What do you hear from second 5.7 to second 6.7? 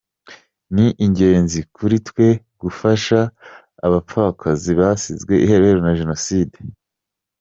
na Jenoside.